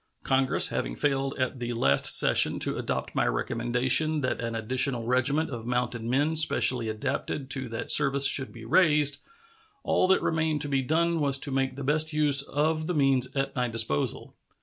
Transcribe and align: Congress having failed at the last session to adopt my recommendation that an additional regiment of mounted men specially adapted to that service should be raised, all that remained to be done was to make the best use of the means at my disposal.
Congress 0.23 0.69
having 0.69 0.95
failed 0.95 1.37
at 1.37 1.59
the 1.59 1.73
last 1.73 2.05
session 2.17 2.57
to 2.57 2.75
adopt 2.79 3.13
my 3.13 3.27
recommendation 3.27 4.21
that 4.21 4.41
an 4.41 4.55
additional 4.55 5.03
regiment 5.05 5.51
of 5.51 5.67
mounted 5.67 6.01
men 6.01 6.35
specially 6.35 6.89
adapted 6.89 7.51
to 7.51 7.69
that 7.69 7.91
service 7.91 8.27
should 8.27 8.51
be 8.51 8.65
raised, 8.65 9.19
all 9.83 10.07
that 10.07 10.23
remained 10.23 10.59
to 10.59 10.67
be 10.67 10.81
done 10.81 11.19
was 11.19 11.37
to 11.37 11.51
make 11.51 11.75
the 11.75 11.83
best 11.83 12.13
use 12.13 12.41
of 12.41 12.87
the 12.87 12.95
means 12.95 13.35
at 13.35 13.55
my 13.55 13.67
disposal. 13.67 14.33